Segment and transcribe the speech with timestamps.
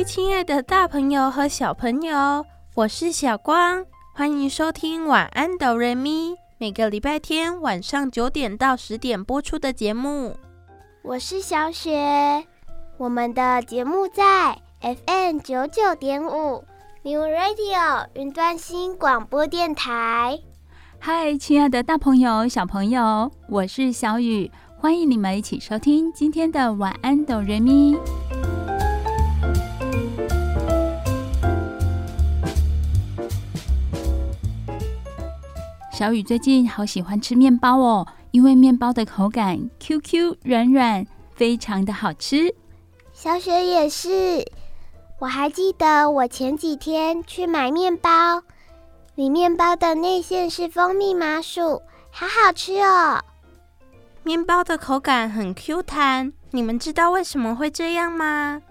[0.00, 2.42] 嗨，亲爱的大朋友和小朋友，
[2.74, 6.34] 我是小光，欢迎收听晚安哆瑞咪。
[6.56, 10.34] 每个礼拜天晚上九点到十点播出的节目，
[11.02, 12.46] 我是小雪。
[12.96, 16.64] 我们的节目在 FM 九九点五
[17.02, 20.38] New Radio 云端新广播电台。
[20.98, 27.94] 嗨，亲爱的大朋友、小朋友，我是小雨，欢迎你们一起收听今天的晚安哆瑞咪。
[36.00, 42.54] 小雨最近好喜欢吃面包哦，因为面包的口感 Q Q 软软，非常的好吃。
[43.12, 44.42] 小雪也是，
[45.18, 48.42] 我还记得我前几天去买面包，
[49.14, 53.22] 里面包的内馅是蜂蜜麻薯，好好吃哦。
[54.22, 58.62] 面包的口感很 Q 弹，你们知道为什么会这样吗？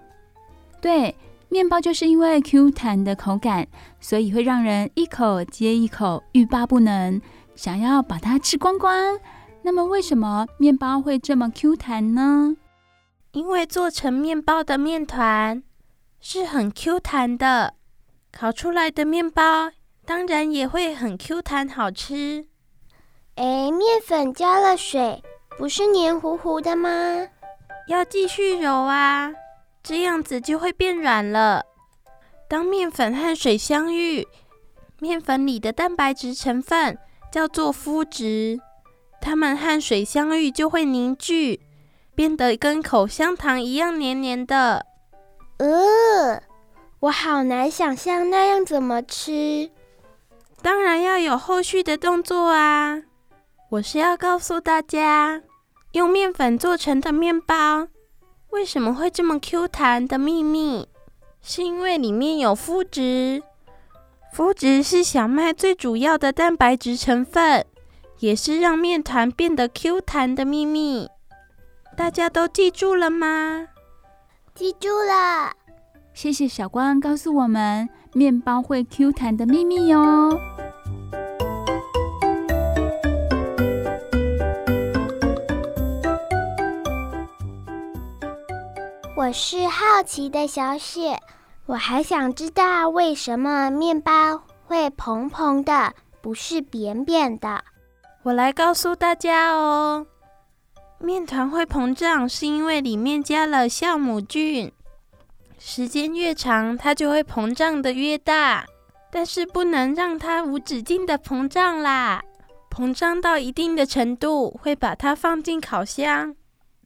[0.80, 1.14] 对。
[1.50, 3.66] 面包就是因为 Q 弹的口感，
[4.00, 7.20] 所以会让人一口接一口，欲罢不能，
[7.56, 9.18] 想要把它吃光光。
[9.62, 12.56] 那么，为什么面包会这么 Q 弹呢？
[13.32, 15.62] 因为做成面包的面团
[16.20, 17.74] 是很 Q 弹的，
[18.32, 19.70] 烤出来的面包
[20.06, 22.46] 当然也会很 Q 弹，好吃。
[23.34, 25.22] 哎，面粉加了水，
[25.58, 26.90] 不是黏糊糊的吗？
[27.88, 29.32] 要继续揉啊。
[29.82, 31.64] 这样子就会变软了。
[32.48, 34.26] 当面粉和水相遇，
[34.98, 36.98] 面粉里的蛋白质成分
[37.32, 38.60] 叫做麸质，
[39.20, 41.60] 它们和水相遇就会凝聚，
[42.14, 44.84] 变得跟口香糖一样黏黏的。
[45.58, 46.42] 呃，
[47.00, 49.70] 我好难想象那样怎么吃。
[50.62, 53.02] 当然要有后续的动作啊！
[53.70, 55.40] 我是要告诉大家，
[55.92, 57.88] 用面粉做成的面包。
[58.50, 60.88] 为什么会这么 Q 弹的秘密，
[61.40, 63.42] 是因为里面有麸质。
[64.34, 67.64] 麸质是小麦最主要的蛋白质成分，
[68.18, 71.08] 也是让面团变得 Q 弹的秘密。
[71.96, 73.68] 大家都记住了吗？
[74.54, 75.52] 记住了。
[76.12, 80.38] 谢谢小光告诉我们面包会 Q 弹的秘密哟。
[89.20, 91.20] 我是好奇的小雪，
[91.66, 95.92] 我还想知道为什么面包会蓬蓬的，
[96.22, 97.62] 不是扁扁的。
[98.22, 100.06] 我来告诉大家哦，
[100.98, 104.72] 面团会膨胀是因为里面加了酵母菌，
[105.58, 108.64] 时间越长，它就会膨胀的越大。
[109.10, 112.22] 但是不能让它无止境的膨胀啦，
[112.70, 116.34] 膨胀到一定的程度，会把它放进烤箱。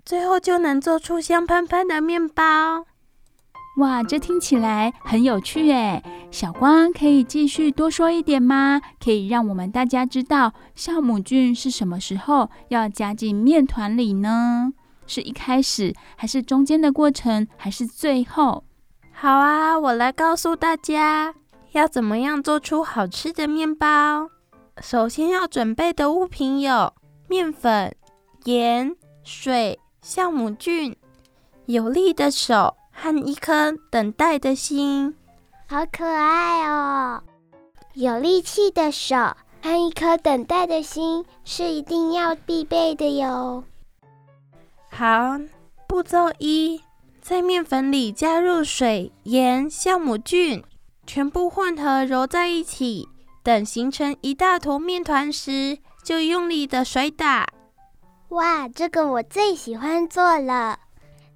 [0.05, 2.85] 最后就能做出香喷喷的面包。
[3.79, 6.01] 哇，这听起来很有趣诶！
[6.31, 8.81] 小光可以继续多说一点吗？
[9.03, 14.73] 可以让我们大家知道酵母菌是什么时候要加进面团里呢？
[15.07, 18.63] 是一开始，还是中间的过程，还是最后？
[19.11, 21.35] 好啊，我来告诉大家
[21.73, 24.29] 要怎么样做出好吃的面包。
[24.81, 26.93] 首先要准备的物品有
[27.29, 27.95] 面粉、
[28.45, 28.95] 盐、
[29.25, 29.81] 水。
[30.05, 30.95] 酵母菌、
[31.65, 35.15] 有力的手和一颗等待的心，
[35.67, 37.23] 好可爱哦！
[37.95, 39.17] 有力气的手
[39.63, 43.65] 和一颗等待的心是一定要必备的哟。
[44.91, 45.41] 好，
[45.89, 46.83] 步骤一，
[47.23, 50.63] 在面粉里加入水、盐、酵母菌，
[51.07, 53.09] 全部混合揉在一起，
[53.43, 57.49] 等形成一大坨面团时，就用力的甩打。
[58.35, 60.81] 哇，这个我最喜欢做了，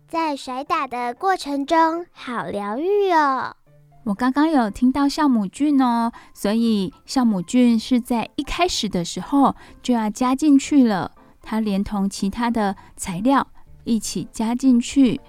[0.09, 3.55] 在甩打的过程中好疗愈哦。
[4.03, 13.47] 我刚刚有听到酵母菌哦，所以酵母菌是在一开始的时候就要加进去了，它连同其他的材料
[13.85, 15.21] 一起加进去。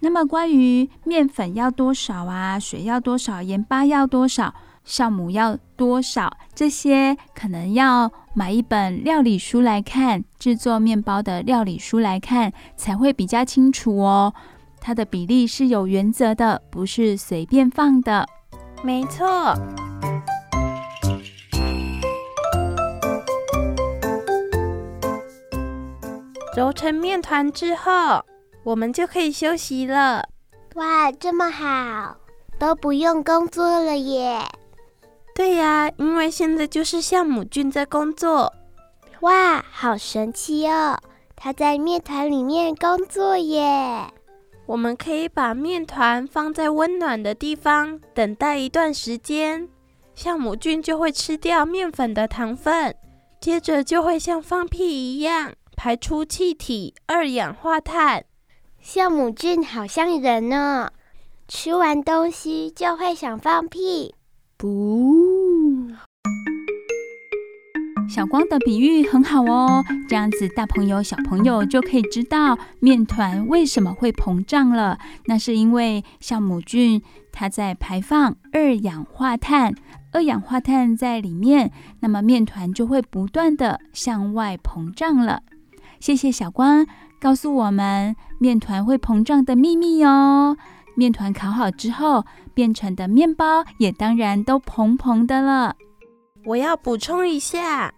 [0.00, 4.54] 那么关于面粉要多少啊，水要多少，盐巴要多少？
[4.86, 6.36] 酵母要多少？
[6.54, 14.32] 这些可能要买一本料理书来看，制作面包的料理书来看才会比较清楚哦。
[14.80, 18.26] 它的比例是有原则的，不是随便放的。
[18.82, 19.54] 没错。
[26.54, 28.24] 揉成面团之后，
[28.62, 30.28] 我们就可以休息了。
[30.74, 32.16] 哇，这么好，
[32.58, 34.38] 都不用工作了耶！
[35.34, 38.52] 对呀，因为现在就是酵母菌在工作。
[39.20, 40.96] 哇，好神奇哦！
[41.34, 44.06] 它在面团里面工作耶。
[44.66, 49.68] 我们可以把面团放在温暖的地方，等待一段时间，
[50.16, 52.94] 酵母菌就会吃掉面粉的糖分，
[53.40, 58.24] 接着就会像放屁一样排出气体二氧化碳。
[58.82, 60.90] 酵母菌好像人呢，
[61.48, 64.14] 吃完东西就会想放屁。
[64.64, 65.90] 不，
[68.08, 74.98] 小光的比喻很好哦，这样子大朋友小朋友就可以知道面团为什么会膨胀了。
[75.26, 79.74] 那是因为酵母菌它在排放二氧化碳，
[80.12, 81.70] 二氧化碳在里面，
[82.00, 85.42] 那么面团就会不断的向外膨胀了。
[86.00, 86.86] 谢谢小光。
[87.20, 90.56] 告诉我们面团会膨胀的秘密哦！
[90.96, 92.24] 面团烤好之后
[92.54, 95.76] 变成的面包也当然都蓬蓬的了。
[96.46, 97.92] 我要补充一下，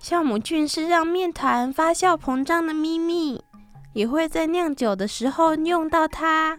[0.00, 3.42] 酵母菌是让面团发酵膨胀的秘密，
[3.92, 6.58] 也会在酿酒的时候用到它。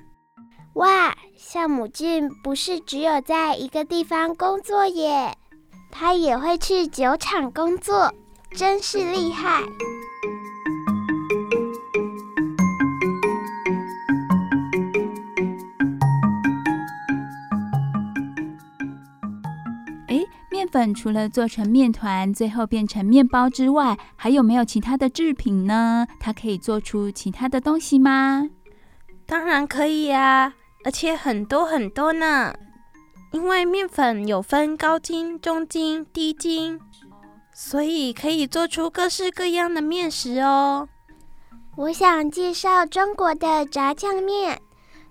[0.73, 5.35] 哇，酵母菌不是只有在一个地方工作耶，
[5.91, 8.13] 它也会去酒厂工作，
[8.51, 9.63] 真是厉害！
[20.67, 26.05] 粉除了做成面团，最后变成面包之外，还有没有其他的制品呢？
[26.19, 28.49] 它可以做出其他的东西吗？
[29.25, 30.53] 当然可以啊，
[30.83, 32.53] 而且很多很多呢。
[33.33, 36.79] 因为面粉有分高筋、中筋、低筋，
[37.53, 40.87] 所以可以做出各式各样的面食哦。
[41.75, 44.59] 我想介绍中国的炸酱面，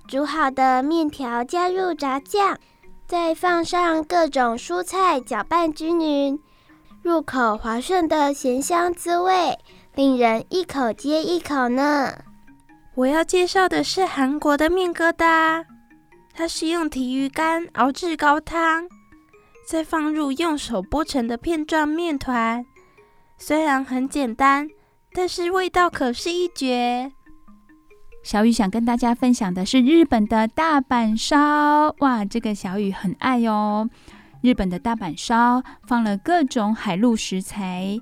[0.08, 2.58] 煮好的面条加入炸酱。
[3.06, 6.40] 再放上各种蔬菜，搅拌均匀，
[7.02, 9.56] 入口滑顺的咸香滋味，
[9.94, 12.12] 令人一口接一口呢。
[12.96, 15.64] 我要介绍的是韩国的面疙瘩，
[16.34, 18.88] 它是用鯷鱼干熬制高汤，
[19.68, 22.66] 再放入用手剥成的片状面团，
[23.38, 24.68] 虽然很简单，
[25.12, 27.12] 但是味道可是一绝。
[28.26, 33.88] 小雨想跟大家分享的是日本的大阪烧，哇，这个小雨很爱哦。
[34.40, 37.96] 日本的大阪烧放了各种海陆食材，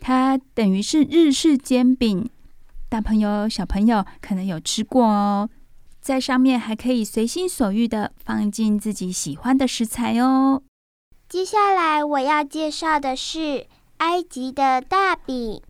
[0.00, 2.26] 它等于是日式煎饼。
[2.88, 5.50] 大朋友小朋友可能有吃过哦，
[6.00, 10.62] 在上面还可以随心所欲的放进自己喜欢的食材哦。
[11.28, 13.66] 接下来我要介绍的是
[13.98, 15.60] 埃及的大饼。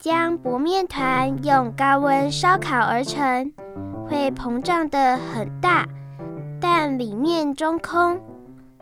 [0.00, 3.52] 将薄面团用高温烧烤而成，
[4.08, 5.86] 会膨胀得很大，
[6.58, 8.18] 但里面中空。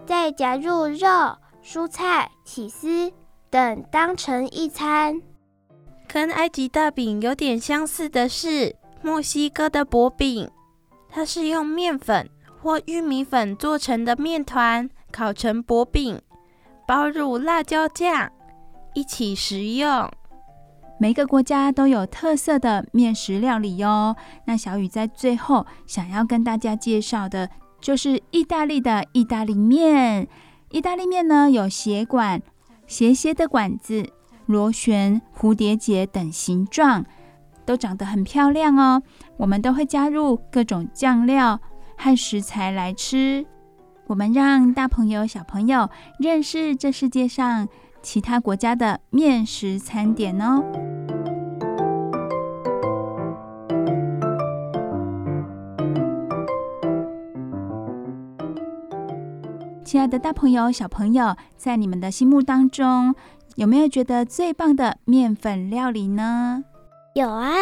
[0.06, 3.12] 再加入肉、蔬菜、起司
[3.50, 5.20] 等，当成一餐。
[6.06, 10.49] 跟埃及大饼有点相似的是墨西哥的薄饼，
[11.11, 12.31] 它是用面粉
[12.62, 16.23] 或玉米粉做成的面团，烤成薄饼，
[16.87, 18.31] 包入辣椒酱，
[18.95, 20.09] 一起食用。
[21.00, 24.17] 每个国家都有特色的面食料理哟。
[24.47, 27.49] 那小雨在最后想要跟大家介绍的，
[27.81, 30.28] 就是意大利的意大利面。
[30.71, 32.43] 意大利面呢，有斜管、
[32.87, 34.05] 斜斜的管子、
[34.47, 37.05] 螺旋、蝴蝶结等形状，
[37.64, 39.02] 都长得很漂亮哦。
[39.37, 41.61] 我们都会加入各种酱料
[41.97, 43.47] 和食材来吃。
[44.09, 45.88] 我们让大朋友、小朋友
[46.19, 47.69] 认识这世界上
[48.02, 50.64] 其他国家的面食餐点哦。
[59.85, 63.14] 亲爱的大朋友、小朋友，在你们的心目当中，
[63.57, 66.62] 有没有觉得最棒的面粉料理呢？
[67.14, 67.55] 有啊，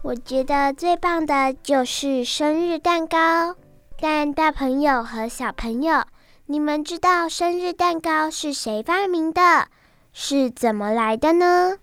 [0.00, 3.54] 我觉得最棒的就是生日蛋糕。
[4.00, 6.02] 但大朋友和小朋友，
[6.46, 9.68] 你们知道生日蛋糕是谁发明的？
[10.16, 11.76] 是怎么来的呢？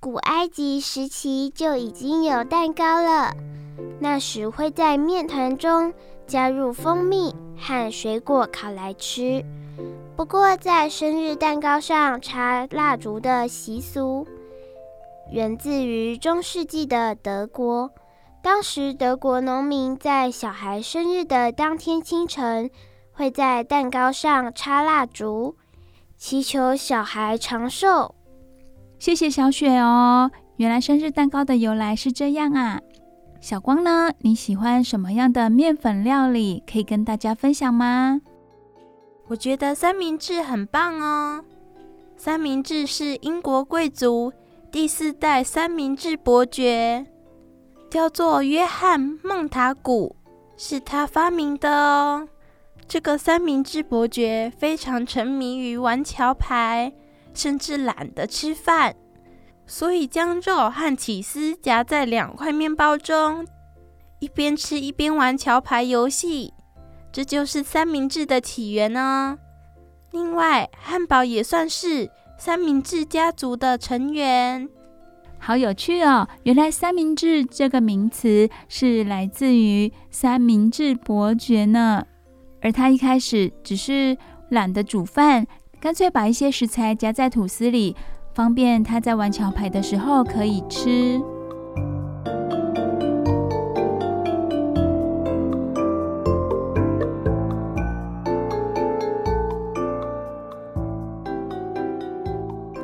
[0.00, 3.34] 古埃及时期就已经有蛋糕了，
[4.00, 5.92] 那时会在面团中
[6.26, 9.44] 加入蜂蜜和水果烤来吃。
[10.16, 14.26] 不过，在生日蛋糕上插蜡烛的习俗，
[15.30, 17.90] 源自于中世纪的德国。
[18.42, 22.70] 当时德国农民在小孩生日的当天清晨，
[23.12, 25.56] 会在蛋糕上插蜡烛，
[26.20, 28.14] 祈求小孩长寿。
[28.98, 32.78] 谢谢小雪哦，原来生日蛋糕的由来是这样啊。
[33.40, 34.12] 小光呢？
[34.18, 36.62] 你喜欢什么样的面粉料理？
[36.70, 38.20] 可以跟大家分享吗？
[39.28, 41.42] 我觉得三明治很棒哦。
[42.18, 44.30] 三明治是英国贵族
[44.70, 47.06] 第四代三明治伯爵，
[47.90, 50.14] 叫做约翰·孟塔古，
[50.58, 52.28] 是他发明的哦。
[52.90, 56.92] 这个三明治伯爵非常沉迷于玩桥牌，
[57.32, 58.96] 甚至懒得吃饭。
[59.64, 63.46] 所以将肉和起司夹在两块面包中，
[64.18, 66.52] 一边吃一边玩桥牌游戏，
[67.12, 69.38] 这就是三明治的起源哦。
[70.10, 74.68] 另外，汉堡也算是三明治家族的成员。
[75.38, 76.28] 好有趣哦！
[76.42, 82.04] 原来三明治这个名词是来自于三明治伯爵呢，
[82.62, 84.16] 而他一开始只是
[84.50, 85.46] 懒得煮饭，
[85.80, 87.96] 干脆把一些食材夹在吐司里。
[88.32, 91.20] 方便他在玩桥牌的时候可以吃。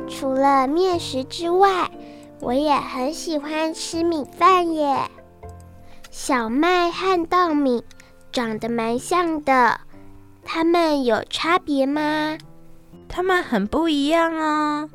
[0.09, 1.89] 除了面食之外，
[2.41, 4.97] 我也很喜欢吃米饭耶。
[6.11, 7.83] 小麦和稻米
[8.31, 9.79] 长得蛮像的，
[10.43, 12.37] 它们有差别吗？
[13.07, 14.89] 它们很不一样哦。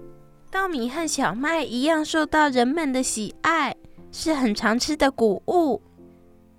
[0.50, 3.74] 稻米和小麦一样受到人们的喜爱，
[4.10, 5.80] 是很常吃的谷物。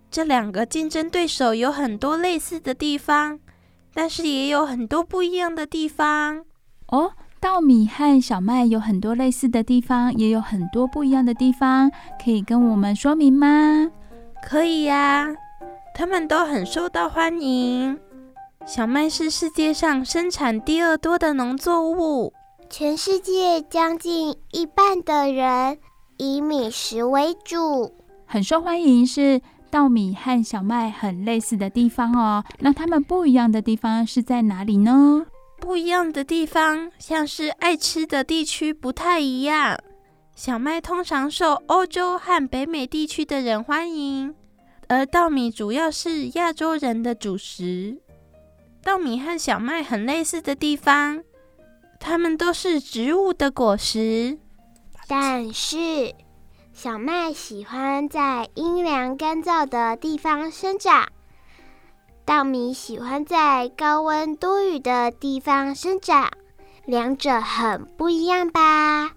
[0.09, 3.39] 这两个竞争对手有很多类似的地方，
[3.93, 6.43] 但是也有很多不一样的地方。
[6.87, 11.91] 哦，稻米和小麦有很多类似的地方，也有很多不一样的地方，
[12.23, 13.91] 可以跟我们说明吗？
[14.43, 15.33] 可以呀，
[15.95, 17.97] 它们都很受到欢迎。
[18.65, 22.33] 小麦是世界上生产第二多的农作物。
[22.69, 25.77] 全世界将近一半的人
[26.17, 27.93] 以米食为主，
[28.25, 29.05] 很受欢迎。
[29.05, 32.43] 是稻米和小麦很类似的地方哦。
[32.59, 35.25] 那它们不一样的地方是在哪里呢？
[35.59, 39.77] 不一样的地方像是爱吃的地区不太一样。
[40.35, 44.33] 小麦通常受欧洲和北美地区的人欢迎，
[44.93, 47.97] 而稻米主要是亚洲人的主食。
[48.83, 51.23] 稻米和小麦很类似的地方。
[51.99, 54.37] 它们都是植物的果实，
[55.07, 56.13] 但是
[56.73, 61.07] 小麦喜欢在阴凉干燥的地方生长，
[62.25, 66.29] 稻米喜欢在高温多雨的地方生长，
[66.85, 69.13] 两者很不一样吧？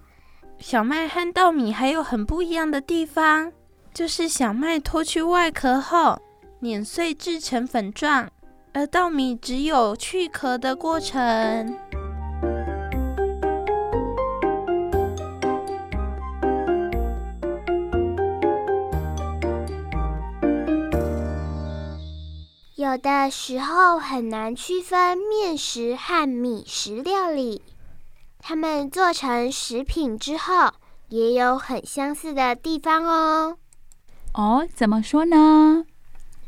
[0.59, 3.51] 小麦和稻米还有很不一样的地方，
[3.97, 6.21] 就是小麦脱去外壳后
[6.59, 8.29] 碾碎制成粉状，
[8.71, 11.75] 而稻米只有去壳的过程。
[22.75, 27.63] 有的时候很难区分面食和米食料理，
[28.37, 30.69] 它们做成食品之后
[31.09, 33.57] 也有很相似的地方哦。
[34.33, 35.85] 哦，怎么说呢？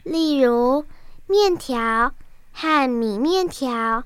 [0.04, 0.86] 例如，
[1.28, 2.14] 面条
[2.52, 4.04] 和米面条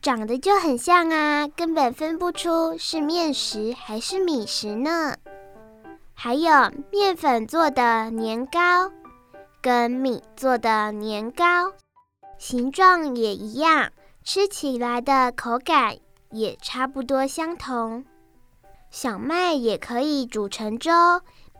[0.00, 5.16] 长得就很像啊，根本分不出是面食还是米食呢。
[6.14, 8.92] 还有面粉做的年糕。
[9.62, 11.72] 跟米做的年糕，
[12.36, 13.92] 形状也一样，
[14.24, 15.96] 吃起来的口感
[16.32, 18.04] 也差不多相同。
[18.90, 20.90] 小麦也可以煮成粥，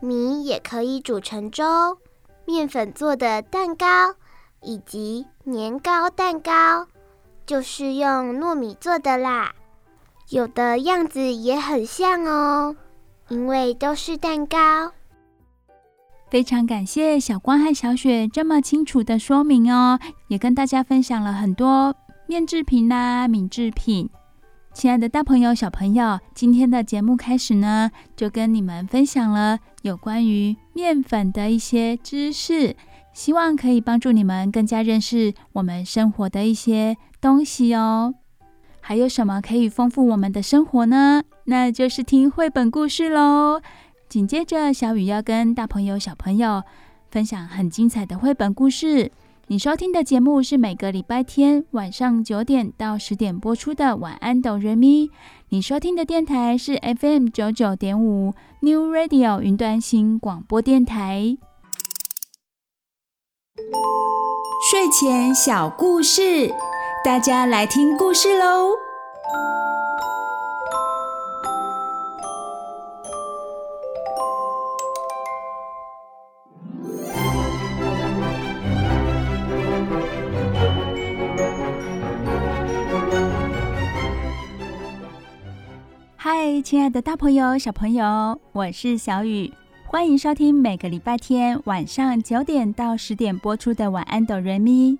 [0.03, 1.97] 米也可以煮成粥。
[2.45, 3.85] 面粉做的蛋糕
[4.61, 6.87] 以及年糕蛋糕，
[7.45, 9.53] 就是用糯米做的啦。
[10.27, 12.75] 有的样子也很像哦，
[13.29, 14.91] 因为都是蛋糕。
[16.29, 21.95] 非常感谢小光和小雪这么清楚的说明哦，也跟大家分享了很多
[22.27, 24.09] 面制品啦、米制品。
[24.73, 32.75] 亲爱的大朋友、小朋友，今天的节目开始呢，就跟你们分享了有关于面粉的一些知识，
[33.13, 38.15] 希望可以帮助你们更加认识我们生活的一些东西哦。
[38.81, 41.23] 还有什么可以丰富我们的生活呢？
[41.45, 43.61] 那就是听绘本故事喽。
[44.09, 46.63] 紧接着，小雨要跟大朋友、小朋友
[47.11, 49.11] 分享很精彩的绘本故事。
[49.47, 55.11] 你收听的节目是每个礼拜天晚上九点到十点播出的晚安哆瑞咪。
[55.49, 61.37] 你收听的电台是 fm 九九点五 new radio 云端新广播电台。
[64.71, 66.49] 睡前小故事
[67.03, 68.69] 大家来听故事喽。
[86.45, 89.53] 嗨，亲爱的大朋友、小朋友，我是小雨。
[89.85, 94.91] 欢迎收听每个礼拜天晚上九点到十点播出的《晚安，哆瑞咪》。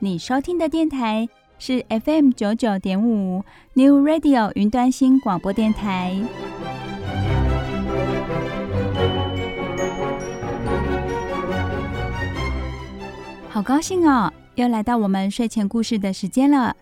[0.00, 1.26] 你收听的电台
[1.58, 3.42] 是 FM 九九点五
[3.72, 6.20] New Radio 云端新广播电台。
[13.48, 16.76] 好高兴哦，又来到我们睡前故事的时间了。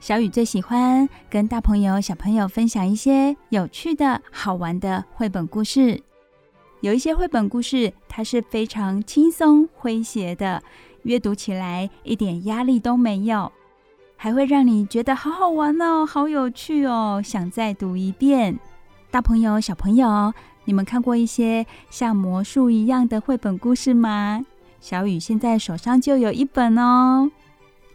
[0.00, 6.02] 小雨最喜欢跟大朋友、小朋友分享一些有趣的好玩的绘本故事。
[6.80, 10.62] 有一些绘本故事，它是非常轻松诙谐的，
[11.02, 13.52] 阅读起来一点压力都没有，
[14.16, 18.58] 还会让你觉得好好玩哦，好有趣哦，想再读一遍。
[19.10, 20.32] 大朋友、小朋友，
[20.64, 24.46] 你们看过一些像魔术一样的绘本故事吗？
[24.80, 27.30] 小雨现在手上就有一本哦。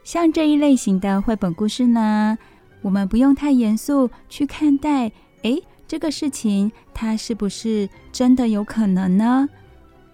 [0.05, 2.37] 像这一类型的绘本故事呢，
[2.83, 5.11] 我们不用太严肃去看待。
[5.41, 5.61] 诶。
[5.87, 9.47] 这个事情，它是不是真的有可能呢？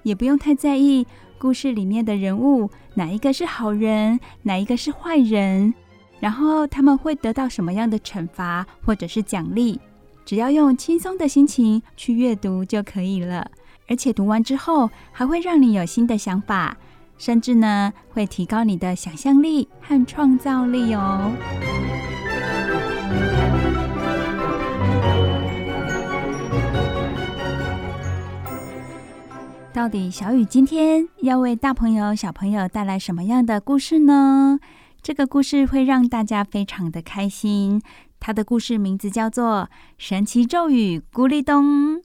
[0.04, 1.08] 也不用太在意
[1.38, 5.74] 故事里面的人物，哪一个是好人，哪一个是坏人，
[6.20, 9.80] 然后他们会得到什么样的惩罚或者是奖励。
[10.26, 13.50] 只要用轻松的心情去阅读就可以了。
[13.88, 16.76] 而且读完之后，还会让你有新的想法，
[17.22, 21.32] 甚至呢，会提高你的想象力和创造力哦。
[29.72, 34.58] 到底小雨今天要为大朋友、小朋友带来什么样的故事呢？
[35.04, 37.84] 这个故事会让大家非常的开心。
[38.20, 39.70] 它的故事名字叫做
[40.00, 41.98] 《神奇咒语咕哩咚》。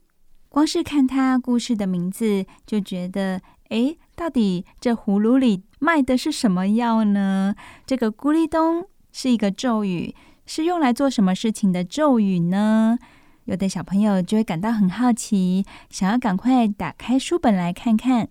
[0.47, 7.53] 光是看它故事的名字，就觉得，诶，到底这葫芦里卖的是什么药呢？
[7.85, 10.15] 这个咕哩咚是一个咒语，
[10.47, 12.97] 是用来做什么事情的咒语呢？
[13.45, 18.29] 有的小朋友就会感到很好奇，想要赶快打开书本来看看。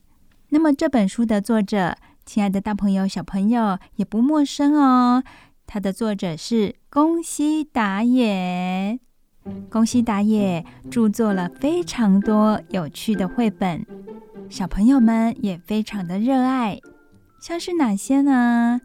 [0.48, 5.22] 那么这本书的作者，亲爱的大朋友、小朋友也不陌生哦。
[5.68, 8.98] 他的作者是宫西达也。
[9.70, 13.84] 宫西达也著作了非常多有趣的绘本，
[14.48, 16.78] 小朋友们也非常的热爱。
[17.40, 18.80] 像是哪些呢？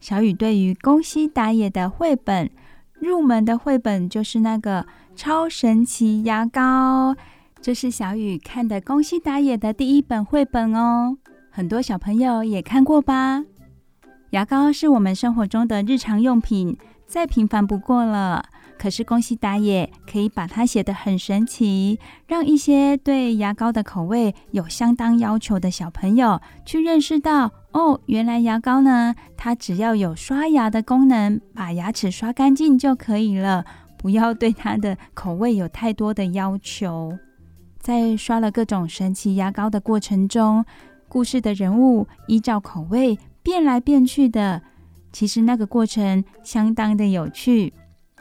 [0.00, 2.50] 小雨对于宫西达也的绘本，
[3.00, 4.86] 入门的绘本就是那个。
[5.16, 7.14] 超神奇牙膏，
[7.60, 11.16] 这是小雨看的宫西达也的第一本绘本哦。
[11.50, 13.44] 很多小朋友也看过吧？
[14.30, 18.44] 牙膏是我们生活中的日常用品，再平凡不过了。
[18.78, 33.64] 可是宫西达也可以把它写得很神奇，让一些对牙膏的口味有相当要求的小朋友去认识到，哦，原来牙膏呢，它只要有刷牙的功能，把牙齿刷干净就可以了。
[33.96, 37.18] 不要对它的口味有太多的要求。
[37.78, 40.64] 在刷了各种神奇牙膏的过程中，
[41.08, 44.60] 故事的人物依照口味变来变去的，
[45.12, 47.72] 其实那个过程相当的有趣。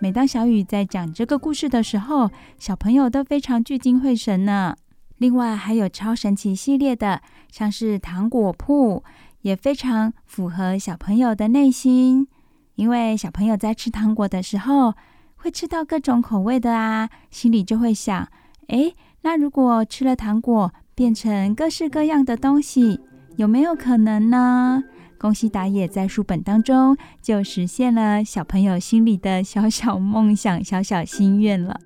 [0.03, 4.75] 每当小雨在讲这个故事的时候，小朋友都非常聚精会神呢。
[5.17, 9.01] 另外还有超神奇系列的，像是糖果铺，
[9.43, 12.27] 也非常符合小朋友的内心，
[12.75, 14.93] 因为小朋友在吃糖果的时候，
[15.37, 18.27] 会吃到各种口味的啊，心里就会想：
[18.67, 22.99] 诶，那如果吃了糖果变成各式各样的东西，
[23.37, 24.83] 有没有可能呢？
[25.23, 31.79] 宫西达也在书本当中就实现了小朋友心里的小小梦想、小小心愿了。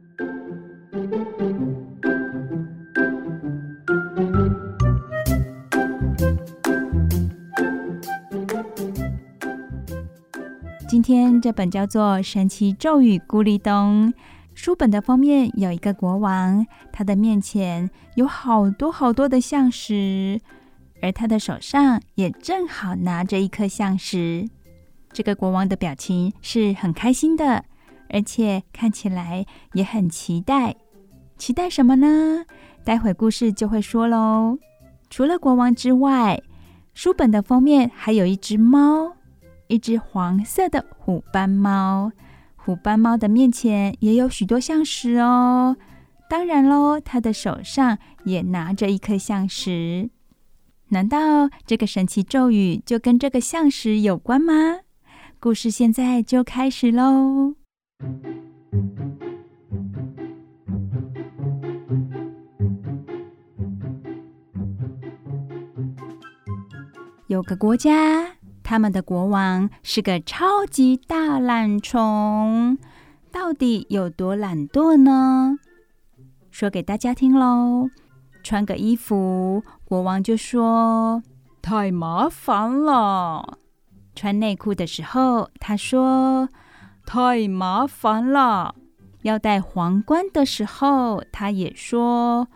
[10.89, 14.12] 今天这本叫做《神奇咒语咕哩咚》
[14.56, 20.41] 书本的封面有一个国王，他的面前有好多好多的像石，
[21.01, 24.47] 而他的手上也正好拿着一颗橡石。
[25.12, 27.63] 这个国王的表情是很开心的，
[28.10, 30.75] 而且看起来也很期待。
[31.38, 32.45] 期待什么呢？
[32.83, 34.57] 待会故事就会说喽。
[35.10, 36.41] 除了国王之外，
[36.93, 39.15] 书本的封面还有一只猫。
[39.67, 42.12] 一只黄色的虎斑猫，
[42.55, 45.75] 虎斑猫的面前也有许多橡石哦。
[46.29, 50.10] 当然喽，它的手上也拿着一颗橡石。
[50.89, 54.54] 难道这个神奇咒语就跟这个橡实有关吗？
[55.38, 57.56] 故事现在就开始喽！
[67.28, 72.78] 有个国家，他们的国王是个超级大懒虫，
[73.30, 75.60] 到底有多懒惰呢？
[76.50, 77.89] 说给大家听喽。
[78.43, 81.23] 穿个衣服，国王就说
[81.62, 83.58] 太麻烦了；
[84.13, 86.50] 穿内裤的时候，他说
[87.06, 88.76] 太麻烦了；
[89.21, 92.50] 要戴皇冠的时候，他也说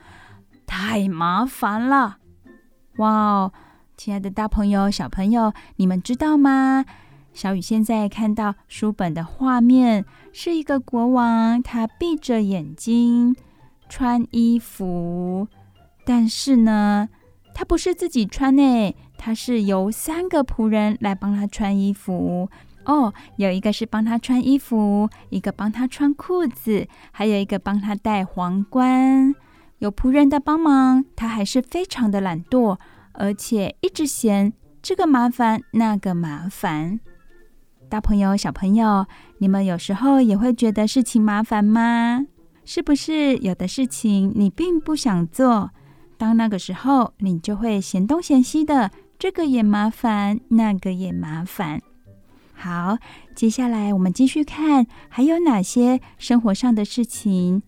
[0.68, 2.18] 太麻烦了。
[2.98, 3.50] 哇，
[3.96, 6.84] 亲爱的大朋友、小朋友，你们知道吗？
[7.32, 13.34] 小雨现在看到书本的画面，是一个国王，他闭着眼睛
[13.88, 15.48] 穿衣服。
[16.04, 17.08] 但是呢，
[17.54, 22.50] 他不是自己穿诶，他是由三个仆人来帮他穿衣服
[22.86, 23.14] 哦。
[23.36, 29.34] 有一个是帮他穿衣服，一个帮他穿裤子，还有一个帮他戴皇冠。
[29.80, 32.78] 有仆人的帮忙，他还是非常的懒惰，
[33.14, 37.00] 而且一直嫌这个麻烦那个麻烦。
[37.90, 39.06] 大朋友、小朋友，
[39.40, 42.26] 你们有时候也会觉得事情麻烦吗？
[42.64, 45.72] 是不是有的事情你并不想做？
[46.22, 51.82] 当那个时候，你就会嫌东嫌西的，这个也麻烦，那个也麻烦。
[52.54, 53.00] 好，
[53.34, 57.64] 接下来我们继续看，还有哪些生活上的事情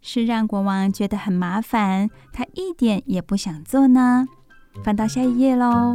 [0.00, 4.26] 是让国王觉得很麻烦，他一点也不想做呢？
[4.82, 5.94] 翻到下一页喽。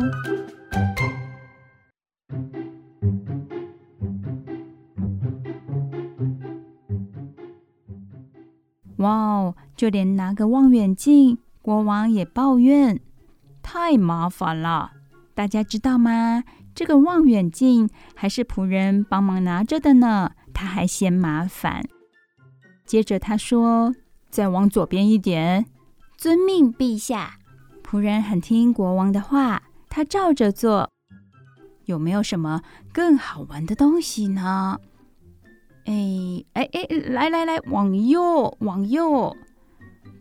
[8.96, 11.40] 哇哦，就连拿个望远镜。
[11.68, 13.02] 国王也抱怨，
[13.62, 14.94] 太麻烦了。
[15.36, 16.46] 大家知道吗？
[16.74, 21.84] 这个望远镜还是仆人帮忙拿着的呢，他还嫌麻烦。
[22.86, 23.94] 接着他说
[24.32, 25.66] ：“再往左边一点。”
[26.16, 27.38] 遵命，陛下。
[27.84, 30.90] 仆人很听国王的话，他照着做。
[31.84, 32.62] 有没有什么
[32.94, 34.80] 更好玩的东西呢？
[35.84, 39.36] 哎哎哎，来来来，往右，往右。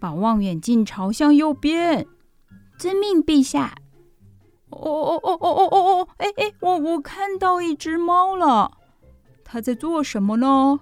[0.07, 2.07] 把望远镜朝向右边，
[2.79, 3.75] 遵命，陛下。
[4.71, 6.09] 哦哦哦哦哦哦哦！
[6.19, 8.71] 哎哎，我我看到一只猫了，
[9.42, 10.79] 它在做什么呢？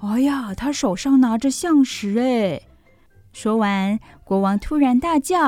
[0.00, 2.18] 哎呀，它手上拿着象石。
[2.18, 2.62] 哎，
[3.32, 5.40] 说完，国王突然大叫：“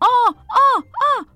[0.00, 1.28] 啊啊啊！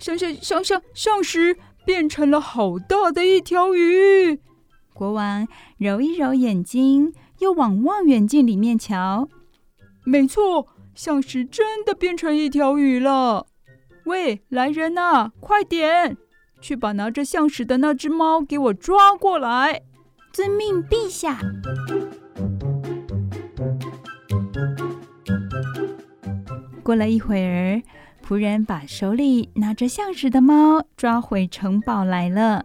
[0.00, 4.40] 象象象象象石变成了好大的一条鱼！”
[4.92, 5.46] 国王
[5.78, 9.28] 揉一揉眼睛，又往望远镜里面瞧。
[10.08, 13.48] 没错，橡实真的变成一条鱼了。
[14.04, 16.16] 喂，来人呐，快点
[16.60, 19.82] 去把拿着象石的那只猫给我抓过来！
[20.32, 21.40] 遵命，陛下。
[26.84, 27.82] 过了一会儿，
[28.24, 32.64] 仆人把手里拿着象石的猫抓回城堡来了。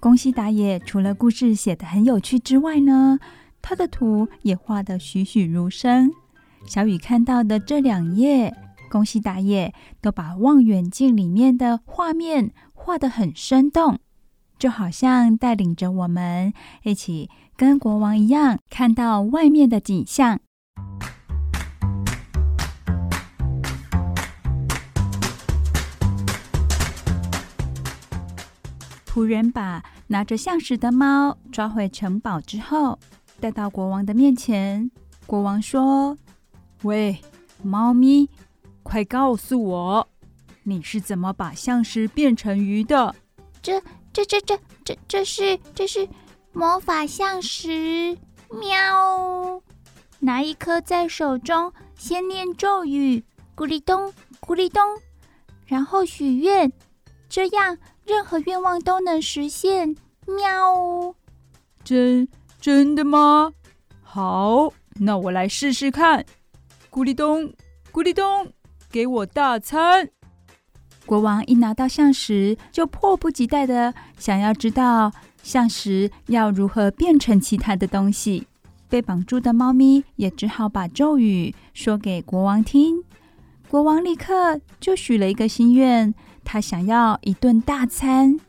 [0.00, 3.18] 宫西达也除了故事写得很有趣之外呢，
[3.60, 6.10] 他的图也画得栩栩如生。
[6.68, 8.54] 小雨看到的这两页，
[8.90, 13.98] 宫西达也都把望远镜里面的画面画得很生动，
[14.58, 16.52] 就好像带领着我们
[16.82, 20.38] 一起跟国王一样，看到外面的景象。
[29.06, 32.98] 仆人把拿着橡实的猫抓回城堡之后，
[33.40, 34.90] 带到国王的面前。
[35.26, 36.16] 国王说。
[36.82, 37.20] 喂，
[37.62, 38.28] 猫咪，
[38.82, 40.08] 快告诉我，
[40.62, 43.14] 你是怎么把象石变成鱼的？
[43.60, 46.08] 这、这、这、这、这、这是、这是
[46.52, 48.16] 魔法象石。
[48.50, 49.60] 喵！
[50.20, 53.22] 拿一颗在手中，先念咒语，
[53.56, 54.80] 咕哩咚，咕哩咚，
[55.66, 56.72] 然后许愿，
[57.28, 59.94] 这样任何愿望都能实现。
[60.26, 61.14] 喵！
[61.84, 62.28] 真
[62.60, 63.52] 真的吗？
[64.02, 66.24] 好，那我来试试看。
[66.98, 67.52] 咕哩咚，
[67.92, 68.52] 咕哩咚，
[68.90, 70.08] 给我大餐！
[71.06, 78.48] 国王一拿到象石，就迫不及待的想要知道象石要如何变成其他的东西。
[78.88, 83.04] 被绑住的猫咪也只好把咒语说给国王听。
[83.70, 88.40] 国王立刻就许了一个心愿，他想要一顿大餐。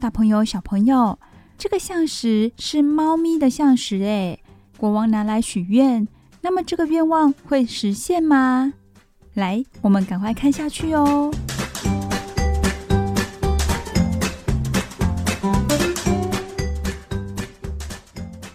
[0.00, 1.18] 大朋友、小朋友，
[1.58, 4.38] 这个象石是猫咪的象石哎，
[4.78, 6.08] 国王拿来许愿。
[6.40, 8.72] 那么这个愿望会实现吗？
[9.34, 11.30] 来我们赶快看下去哦。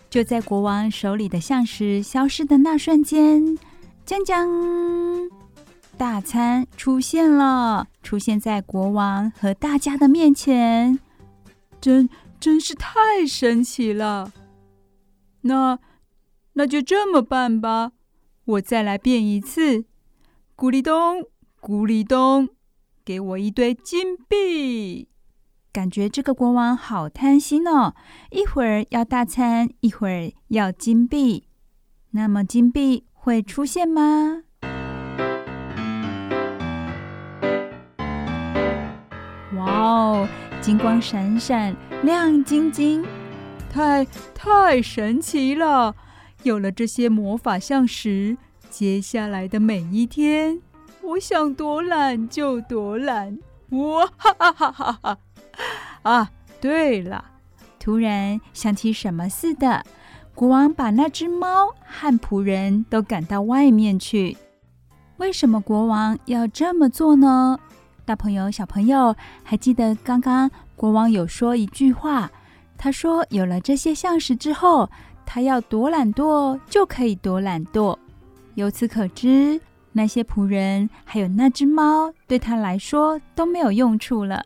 [0.10, 3.58] 就在国王手里的像是消失的那瞬间
[4.06, 4.48] 将将
[5.98, 11.00] 大餐出现了出现在国王和大家的面前
[11.82, 12.08] 真
[12.40, 14.32] 真是太神奇了。
[15.42, 15.80] 那
[16.54, 17.94] 那就这么办吧，
[18.46, 19.86] 我再来变一次，
[20.56, 21.26] 咕哩咚，
[21.60, 22.50] 咕哩咚，
[23.04, 25.10] 给我一堆金币。
[25.72, 27.96] 感觉这个国王好贪心哦，
[28.30, 31.48] 一会儿要大餐，一会儿要金币。
[32.12, 34.44] 那么金币会出现吗？
[39.58, 40.28] 哇哦，
[40.62, 43.04] 金光闪闪，亮晶晶，
[43.72, 45.96] 太太神奇了！
[46.44, 48.38] 有了这些魔法像石，
[48.70, 50.62] 接下来的每一天，
[51.02, 53.40] 我想多懒就多懒。
[53.70, 55.18] 哇哈哈哈哈哈！
[56.04, 57.24] 啊，对了，
[57.80, 59.84] 突然想起什么似的，
[60.36, 64.38] 国王把那只猫和仆人都赶到外面去。
[65.18, 67.58] 为什么国王要这么做呢？
[68.04, 72.30] 大朋友、小朋友，还记得刚刚国王有说一句话？
[72.78, 74.90] 他说：“有了这些像石之后，
[75.26, 77.98] 他要多懒惰就可以多懒惰。”
[78.56, 79.60] 由此可知，
[79.92, 84.46] 那些仆人还有那只猫对他来说都没有用处了。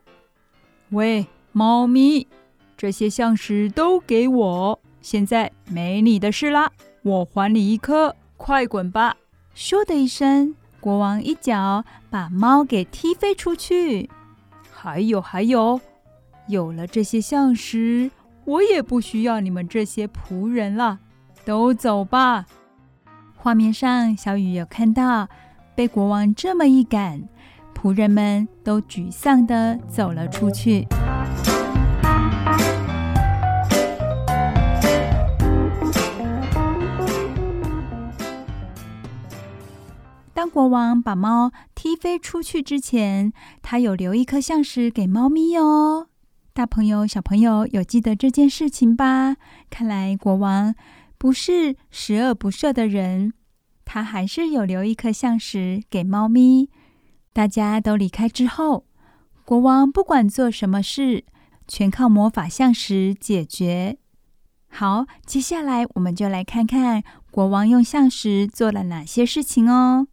[0.89, 1.27] 喂！
[1.51, 2.27] 猫咪，
[2.77, 4.79] 这些橡石都给我！
[5.01, 9.17] 现在没你的事啦，我还你一颗，快滚吧！
[9.55, 14.09] 咻的一声，国王一脚把猫给踢飞出去。
[14.71, 15.81] 还有还有，
[16.47, 18.11] 有了这些橡石，
[18.47, 20.99] 我也不需要你们这些仆人了，
[21.43, 22.45] 都走吧！
[23.35, 25.27] 画面上，小雨有看到，
[25.75, 27.27] 被国王这么一赶，
[27.75, 30.87] 仆人们都沮丧地走了出去。
[40.33, 46.07] 当国王把猫踢飞出去之前，他有留一颗橡石给猫咪哦。
[46.57, 49.35] 大朋友、小朋友有记得这件事情吧？
[49.69, 50.73] 看来国王
[51.15, 53.33] 不是十恶不赦的人，
[53.85, 56.71] 他还是有留一颗象石给猫咪。
[57.31, 58.87] 大家都离开之后，
[59.45, 61.25] 国王不管做什么事，
[61.67, 63.99] 全靠魔法象石解决。
[64.67, 70.07] 好，接下来我们就来看看国王用象石做了哪些事情哦。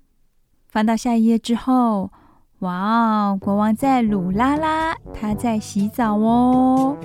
[0.68, 2.12] 翻到下一页之后，
[2.60, 3.38] 哇哦！
[3.40, 6.96] 国王在鲁拉拉，他在洗澡哦。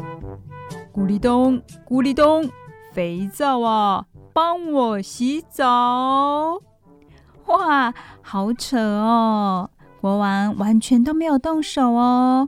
[0.93, 2.49] 咕哩咚，咕哩咚，
[2.93, 6.62] 肥皂啊，帮我洗澡！
[7.47, 9.69] 哇，好扯哦！
[9.99, 12.47] 国王完全都没有动手哦。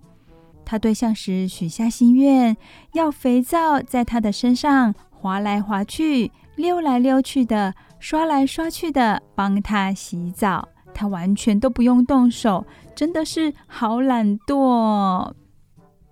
[0.64, 2.56] 他对象时许下心愿，
[2.94, 10.70] 要肥皂在他的身上滑来滑去、溜来溜去的，刷来刷去的，帮他洗澡。
[10.94, 15.34] 他完全都不用动手，真的是好懒惰。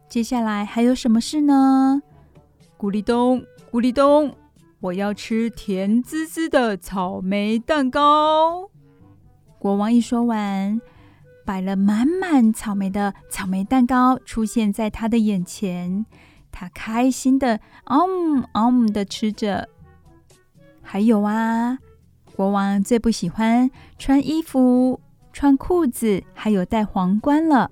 [0.08, 2.02] 接下来还有什么事呢？
[2.78, 4.36] 咕哩咚，咕哩咚，
[4.80, 8.70] 我要吃甜滋滋的草莓蛋糕。
[9.60, 10.82] 国王一说完，
[11.46, 16.06] 摆了满满草莓的草莓蛋糕出现在他的眼前，
[16.52, 19.70] 他开心的嗯嗯的吃着。
[20.82, 21.78] 还有啊。
[22.36, 25.02] 国王最不喜欢穿衣服、
[25.40, 27.72] 穿裤子，还有戴皇冠了。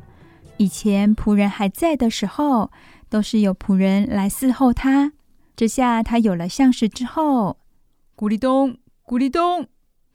[0.55, 2.71] 以前仆人还在的时候，
[3.09, 5.11] 都是有仆人来伺候他。
[5.53, 7.57] 这下他有了橡实之后，
[8.15, 9.67] 咕哩咚，咕哩咚，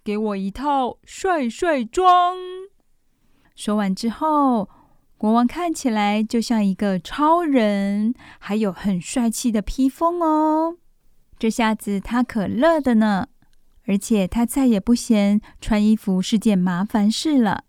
[0.03, 2.35] 给我一套帅帅装。
[3.55, 4.71] 说完之后，
[5.19, 10.79] 国王看起来就像一个超人，还有很帅气的披风哦。
[11.39, 13.29] 这下子他可乐的呢。
[13.87, 17.65] 而且他再也不嫌穿衣服是件麻烦事了。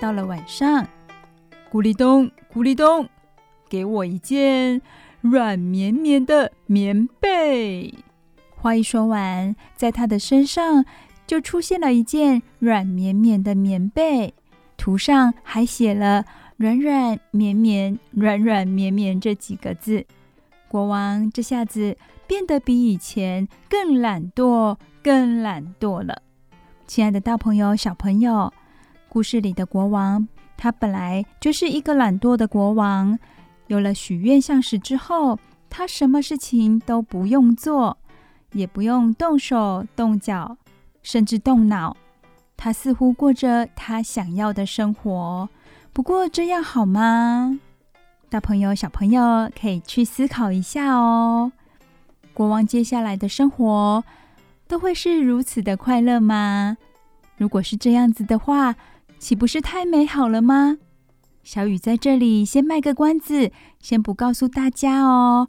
[0.00, 0.86] 到了晚上，
[1.70, 3.08] 咕哩咚，咕哩咚，
[3.68, 4.80] 给我一件
[5.20, 7.92] 软绵绵的棉被。
[8.60, 10.84] 话一说完，在他的身上
[11.28, 14.34] 就出现了一件软绵绵的棉被，
[14.76, 16.24] 图上还写了
[16.58, 20.04] “软软绵绵，软软绵绵”这几个字。
[20.66, 26.20] 国王这下子变得比以前更懒惰，更懒惰了。
[26.88, 28.52] 亲爱的大朋友、小朋友，
[29.08, 33.16] 故事里的国王，他本来就是一个懒惰的国王。
[33.68, 35.38] 有了许愿橡石之后，
[35.70, 37.96] 他什么事情都不用做。
[38.52, 40.56] 也不用动手动脚，
[41.02, 41.96] 甚至动脑。
[42.56, 45.48] 他似乎过着他想要的生活。
[45.92, 47.60] 不过这样好吗？
[48.28, 51.52] 大朋友、小朋友可以去思考一下哦。
[52.34, 54.04] 国王接下来的生活
[54.66, 56.76] 都会是如此的快乐吗？
[57.36, 58.74] 如果是这样子的话，
[59.18, 60.78] 岂不是太美好了吗？
[61.42, 65.48] 小雨在这里先卖个关子，先不告诉大家哦。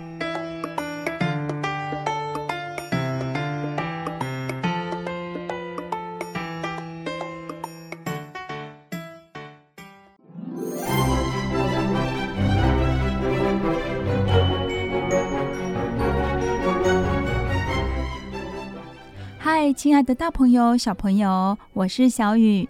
[19.63, 22.67] 嗨亲爱的大朋友、小朋友，我是小雨，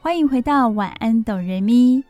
[0.00, 2.02] 欢迎回到晚安，哆瑞咪。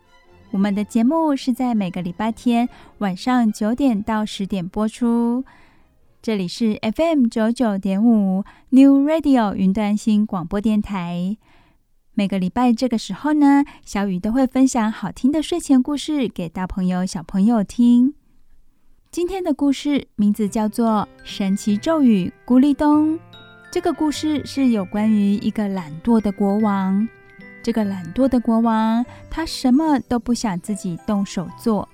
[0.53, 2.67] 我们的节目是在每个礼拜天
[2.97, 5.45] 晚上九点到十点播出，
[6.23, 11.37] 这里是 FM 九九点五 New Radio 云端新广播电台。
[12.15, 18.15] 每个礼拜这个时候呢，小雨都会分享好听的睡前故事给大朋友、小朋友听。
[19.11, 23.19] 今天的故事名字叫做《神奇咒语咕哩咚》。
[23.73, 27.09] 这个故事是有关于一个懒惰的国王。
[27.63, 31.89] 这个懒惰的国王，他什么都不想自己动手做，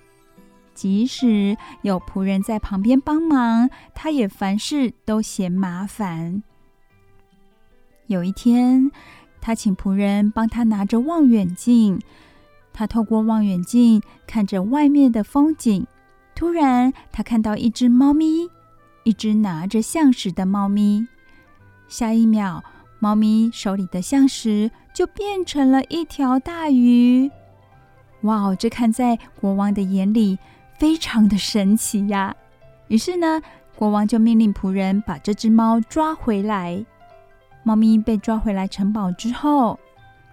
[0.75, 6.43] 即使有仆人在旁边帮忙，他也凡事都嫌麻烦。
[8.09, 8.91] 有一天，
[9.41, 12.01] 他请仆人帮他拿着望远镜，
[12.73, 15.87] 他透过望远镜看着外面的风景。
[16.35, 18.51] 突然，他看到一只猫咪，
[19.05, 21.07] 一只拿着橡实的猫咪。
[21.89, 22.63] 下一秒，
[23.01, 27.31] 猫咪手里的橡实就变成了一条大鱼。
[28.23, 30.39] 哇哦，这看在国王的眼里
[30.77, 32.35] 非常的神奇呀！
[32.89, 33.41] 于是呢，
[33.77, 36.85] 国王就命令仆人把这只猫抓回来。
[37.63, 39.79] 猫咪被抓回来城堡之后，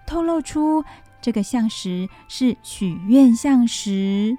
[0.06, 0.84] 透露出
[1.20, 4.36] 这个橡实是许愿橡实，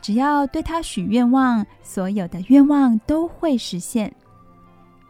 [0.00, 4.12] 只要对它许愿望，所有的愿望都会实现。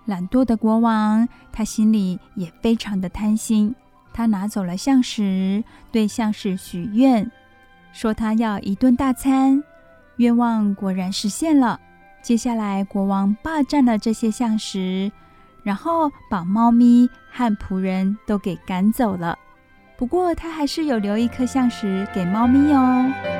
[0.08, 3.74] 懒惰的国王，他心里也非常的贪心。
[4.10, 7.30] 他拿走了象石，对象石许愿，
[7.92, 9.62] 说他要一顿大餐。
[10.16, 11.78] 愿望果然实现了。
[12.22, 15.12] 接下来，国王霸占了这些象石，
[15.62, 19.38] 然后把猫咪和仆人都给赶走了。
[19.98, 23.37] 不过，他还是有留一颗象石给猫咪哦。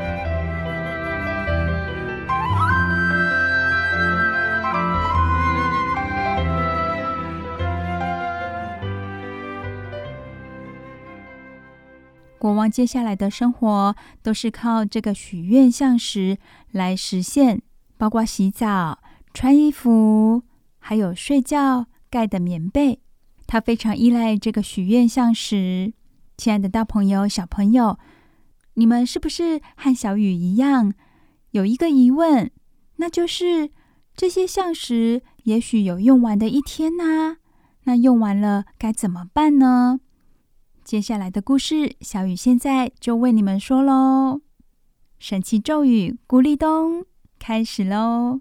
[12.39, 16.39] 国王接下来的生活都是靠这个许愿像石
[16.71, 17.61] 来实现，
[17.97, 19.01] 包括洗澡、
[19.35, 20.43] 穿衣服，
[20.79, 23.01] 还有睡觉盖的棉被。
[23.47, 25.93] 他非常依赖这个许愿像石。
[26.37, 27.99] 亲爱的大朋友、小朋友，
[28.75, 30.93] 你们是不是和小雨一样，
[31.51, 32.51] 有一个疑问？
[32.97, 33.71] 那就是
[34.15, 37.39] 这些像石也许有用完的一天呐，
[37.85, 39.99] 那用完了该怎么办呢？
[40.89, 44.41] 接下来的故事，小雨现在就为你们说喽。
[45.19, 47.05] 神奇咒语咕哩咚，
[47.39, 48.41] 开始喽！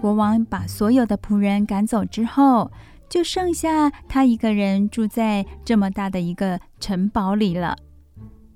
[0.00, 2.72] 国王把所有的仆人赶走之后，
[3.10, 7.76] 就剩下他一个人住在这么大的一个城堡里了。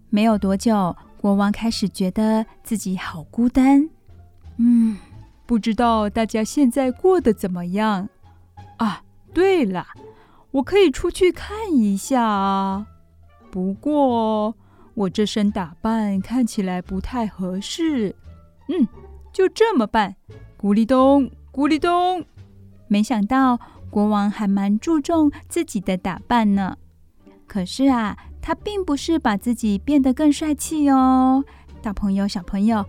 [0.09, 3.89] 没有多久，国王开始觉得自己好孤单。
[4.57, 4.97] 嗯，
[5.45, 8.09] 不知道大家现在过得怎么样？
[8.79, 9.03] 啊，
[9.35, 9.87] 对了，
[10.53, 12.87] 我可以出去看一下啊。
[13.51, 14.55] 不过
[14.95, 18.15] 我这身打扮看起来不太合适。
[18.69, 18.87] 嗯，
[19.33, 20.15] 就这么办。
[20.59, 22.25] 咕哩咚，咕哩咚。
[22.89, 23.59] 没想到
[23.91, 26.79] 国王还蛮注重自己的打扮呢。
[27.47, 28.17] 可是啊。
[28.47, 31.45] 他并不是把自己变得更帅气哦，
[31.83, 32.87] 大朋友、小朋友，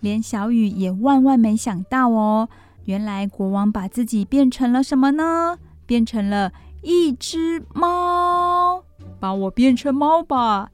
[0.00, 2.46] 连小雨也万万没想到哦。
[2.84, 5.56] 原来国王把自己变成了什么呢？
[5.86, 6.52] 变成了
[6.82, 8.84] 一只猫。
[9.18, 10.72] 把我变成猫吧！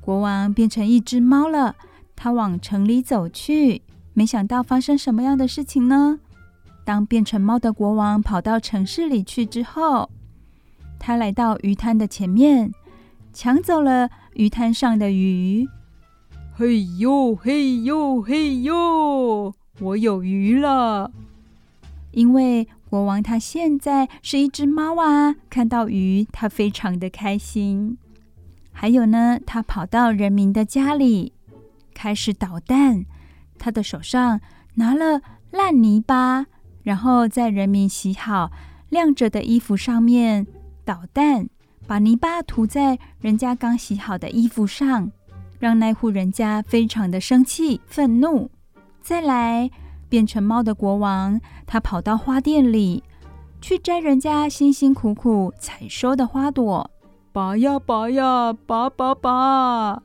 [0.00, 1.76] 国王变成一只猫了。
[2.16, 6.18] 他往城里走去，没想到发生什么样的事情呢？
[6.84, 10.10] 当变成猫的国王跑到城市里去之后，
[10.98, 12.72] 他来到鱼摊的前面。
[13.40, 15.68] 抢走了鱼摊上的鱼。
[16.56, 21.12] 嘿呦嘿呦嘿呦，我有鱼了！
[22.10, 27.96] 因为国王他现在是一只猫啊，看到鱼他非常的开心。
[28.72, 31.32] 还有呢，他跑到人民的家里，
[31.94, 33.04] 开始捣蛋。
[33.56, 34.40] 他的手上
[34.74, 35.22] 拿了
[35.52, 36.46] 烂泥巴，
[36.82, 38.50] 然后在人民洗好
[38.88, 40.44] 晾着的衣服上面
[40.84, 41.48] 捣蛋，
[41.88, 45.10] 把泥巴涂在人家刚洗好的衣服上。
[45.58, 48.48] 让那户人家非常的生气、愤怒。
[49.02, 49.68] 再来，
[50.08, 53.02] 变成猫的国王，他跑到花店里
[53.60, 56.88] 去摘人家辛辛苦苦采收的花朵，
[57.32, 60.00] 拔呀拔呀，拔拔拔。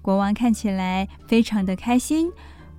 [0.00, 2.30] 国王看起来非常的开心，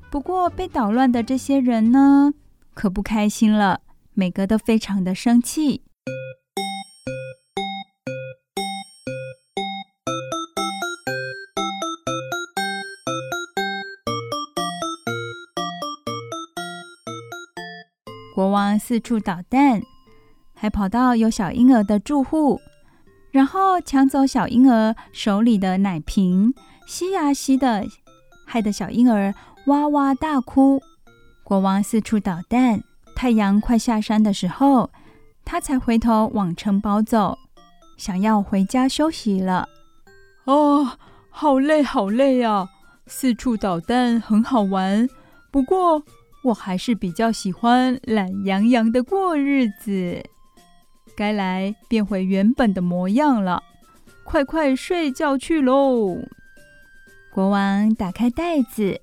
[0.09, 2.31] 不过被捣乱的这些人呢，
[2.73, 3.81] 可不开心了，
[4.13, 5.81] 每个都非常的生气。
[18.77, 19.81] 四处捣蛋，
[20.53, 22.59] 还跑到有小婴儿的住户，
[23.31, 26.53] 然后抢走小婴儿手里的奶瓶，
[26.87, 27.85] 吸呀吸的，
[28.45, 29.33] 害得小婴儿
[29.67, 30.81] 哇哇大哭。
[31.43, 32.83] 国王四处捣蛋，
[33.15, 34.89] 太阳快下山的时候，
[35.43, 37.37] 他才回头往城堡走，
[37.97, 39.67] 想要回家休息了。
[40.45, 40.97] 哦，
[41.29, 42.69] 好累好累呀！
[43.07, 45.07] 四处捣蛋很好玩，
[45.51, 46.03] 不过。
[46.45, 50.23] 我还是比较喜欢懒洋洋的过日子，
[51.17, 53.63] 该来变回原本的模样了。
[54.23, 56.19] 快快睡觉去喽！
[57.33, 59.01] 国王打开袋子，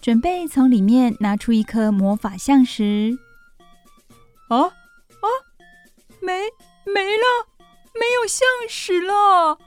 [0.00, 3.18] 准备从里面拿出一颗魔法橡石。
[4.48, 5.26] 啊啊！
[6.22, 6.32] 没
[6.86, 7.46] 没了，
[7.92, 9.58] 没有橡石了！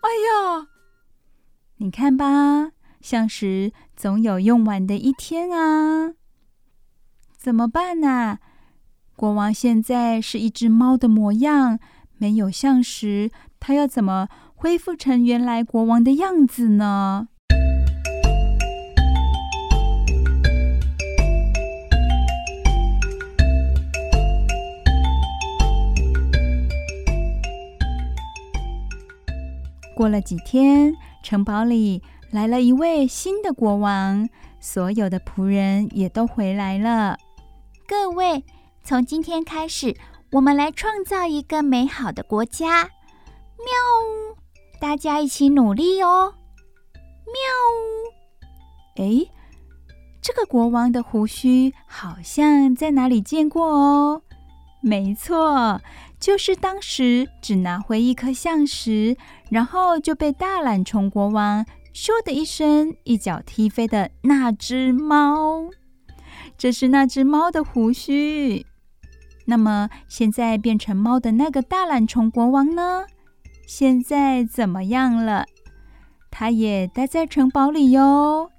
[0.00, 0.68] 哎呀，
[1.78, 2.70] 你看吧。
[3.00, 6.14] 橡石总有用完的一天啊！
[7.36, 8.38] 怎么办呢？
[9.16, 11.78] 国王现在是一只猫的模样，
[12.18, 13.30] 没有像时，
[13.60, 17.28] 他要怎么恢复成原来国王的样子呢？
[29.94, 30.92] 过了几天，
[31.22, 32.02] 城堡里。
[32.34, 34.28] 来了一位新的国王，
[34.58, 37.16] 所有的仆人也都回来了。
[37.86, 38.42] 各位，
[38.82, 39.96] 从今天开始，
[40.32, 42.82] 我们来创造一个美好的国家。
[42.82, 43.68] 喵
[44.02, 44.36] 呜！
[44.80, 46.34] 大家一起努力哦。
[47.24, 47.34] 喵
[47.78, 49.00] 呜！
[49.00, 49.30] 哎，
[50.20, 54.22] 这个国王的胡须好像在哪里见过哦。
[54.80, 55.80] 没错，
[56.18, 59.16] 就是当时只拿回一颗橡石，
[59.50, 61.64] 然后就被大懒虫国王。
[61.94, 65.70] 咻的一声，一脚踢飞的那只猫，
[66.58, 68.66] 这是那只猫的胡须。
[69.46, 73.04] 那么，现在变成猫的那个大懒虫国王呢？
[73.64, 75.46] 现在怎么样了？
[76.32, 78.50] 他也待在城堡里哟。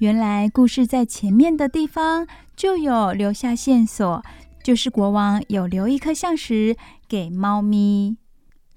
[0.00, 2.26] 原来，故事在前面的地方
[2.56, 4.20] 就有留下线索，
[4.64, 6.76] 就是国王有留一颗橡石
[7.06, 8.16] 给猫咪。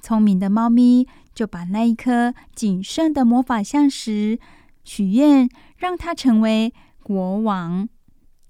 [0.03, 1.07] 聪明的猫咪。
[1.36, 4.40] 就把那一颗仅剩的魔法橡石
[4.86, 6.74] 许愿，让他成为
[7.04, 7.90] 国王。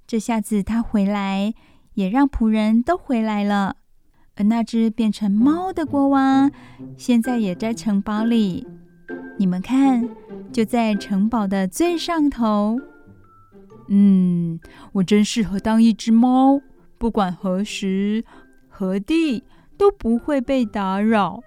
[0.06, 1.54] 这下子他回来，
[1.96, 3.78] 也让仆人都回来了。
[4.36, 6.52] 而那只变成猫的国王，
[6.96, 8.68] 现在也在城堡里。
[9.40, 10.08] 你们看，
[10.54, 12.78] 就在城堡的最上头。
[13.88, 14.60] 嗯，
[14.94, 16.62] 我真适合当一只猫，
[16.98, 18.24] 不管何时
[18.68, 19.44] 何地
[19.78, 21.42] 都不会被打扰。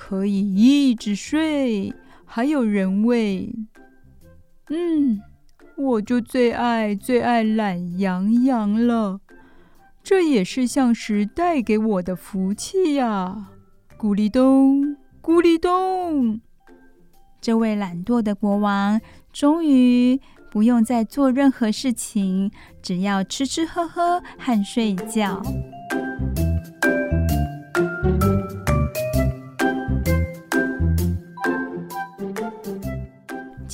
[0.00, 1.92] 可以一直睡，
[2.24, 3.52] 还有人喂。
[4.70, 5.20] 嗯，
[5.76, 9.20] 我就最爱最爱懒洋洋了。
[10.02, 13.50] 这也是橡实带给我的福气呀！
[13.98, 16.40] 咕哩咚，咕哩咚。
[17.38, 18.98] 这位懒惰的国王
[19.30, 20.18] 终于
[20.50, 25.42] 不用再做任何事情，只要吃吃喝喝和睡觉。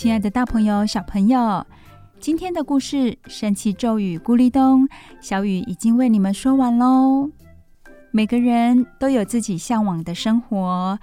[0.06, 1.66] 亲爱的大朋友、小朋友，
[2.20, 4.86] 今天的故事《神奇咒语咕哩咚》，
[5.20, 7.28] 小雨已经为你们说完喽。
[8.12, 10.96] 每个人都有自己向往的生活，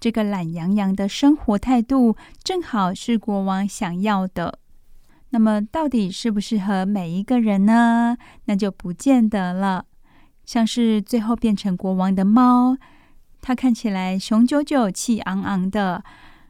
[0.00, 4.58] 这个懒洋洋的生活态度，正好是国王想要的。
[5.28, 8.16] 那么，到底适不适合每一个人呢？
[8.46, 9.84] 那就不见得了。
[10.46, 12.78] 像是最后变成国王的猫。
[13.42, 16.02] 它看起来雄赳赳、气昂昂的，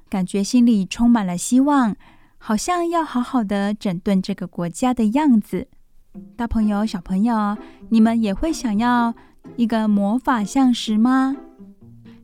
[0.09, 1.97] 感觉心里充满了希望，
[2.39, 5.69] 好像要好好的整顿这个国家的样子。
[6.37, 7.57] 大朋友、小朋友，
[7.89, 9.15] 你们也会想要
[9.57, 11.37] 一个魔法橡石吗？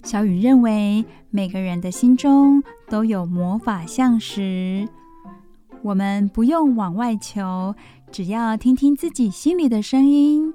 [0.05, 4.89] 小雨认为，每个人的心中都有魔法橡石，
[5.83, 7.75] 我们不用往外求，
[8.11, 10.55] 只要听听自己心里的声音，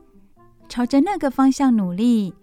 [0.68, 2.34] 朝着那个方向努力，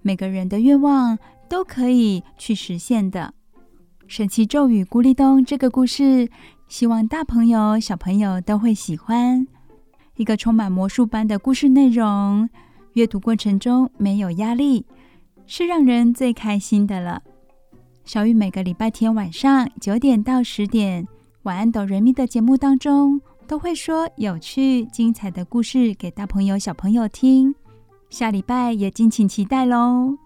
[0.00, 1.18] 每个人的愿望
[1.48, 3.34] 都可以去实现的。
[4.12, 6.28] 神奇咒语咕哩咚这个故事，
[6.68, 9.46] 希望大朋友、小朋友都会喜欢。
[10.16, 12.46] 一个充满魔术般的故事内容，
[12.92, 14.84] 阅读过程中没有压力，
[15.46, 17.22] 是让人最开心的了。
[18.04, 21.08] 小雨每个礼拜天晚上九点到十点，
[21.44, 27.54] 晚安哆瑞咪的节目当中，都会说有趣精彩的故事给大朋友小朋友听。
[28.10, 30.18] 下礼拜也敬请期待喽。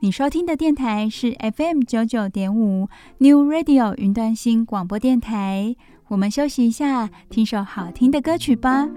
[0.00, 2.88] 你收听的电台是 FM 九九点五
[3.18, 5.74] New Radio 云端新广播电台。
[6.06, 8.88] 我们休息一下，听首好听的歌曲吧。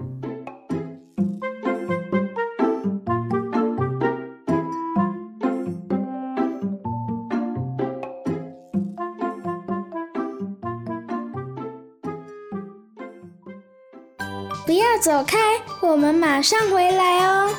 [14.64, 15.36] 不要走开，
[15.82, 17.50] 我们马上回来哦。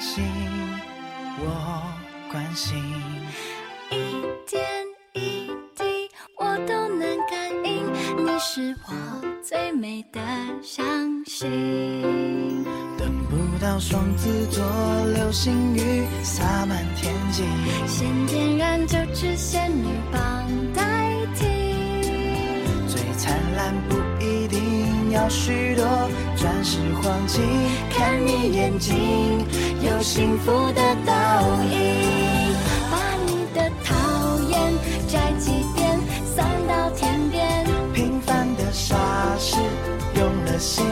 [0.00, 0.24] 心，
[1.40, 1.82] 我
[2.32, 2.82] 关心，
[3.90, 4.64] 一点
[5.12, 5.46] 一
[5.76, 7.86] 滴我都能感应，
[8.16, 8.94] 你是我
[9.42, 10.18] 最美的
[10.62, 10.82] 相
[11.26, 12.64] 信。
[12.96, 14.64] 等不到双子座
[15.14, 17.44] 流星雨洒满天际，
[17.86, 21.44] 先点燃九支仙女棒代替，
[22.88, 24.60] 最灿烂不一定。
[25.10, 25.84] 要许多
[26.36, 27.42] 钻石黄金，
[27.90, 29.44] 看你眼睛
[29.82, 31.12] 有幸福的倒
[31.64, 32.54] 影，
[32.90, 33.94] 把你的讨
[34.50, 34.72] 厌
[35.08, 35.98] 摘几遍
[36.34, 37.64] 送到天边，
[37.94, 38.96] 平凡的傻
[39.38, 39.56] 事
[40.16, 40.84] 用了心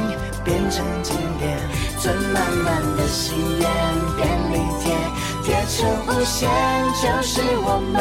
[0.43, 1.59] 变成经典，
[2.01, 3.69] 存满满的心愿
[4.17, 4.97] 便利贴
[5.45, 5.77] 贴成
[6.07, 6.49] 无限，
[6.95, 7.95] 就是我们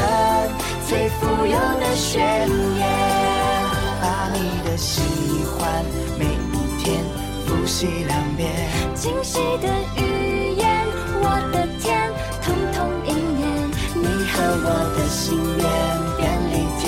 [0.87, 2.21] 最富有的宣
[2.77, 2.81] 言。
[4.01, 5.01] 把你的喜
[5.45, 5.83] 欢
[6.17, 7.03] 每一天
[7.45, 8.49] 复习两遍，
[8.95, 9.67] 惊喜的
[9.97, 10.26] 语言，
[11.21, 12.11] 我的天，
[12.43, 13.09] 通通应
[13.39, 13.43] 验。
[13.95, 15.65] 你和我的心愿
[16.17, 16.83] 便利贴，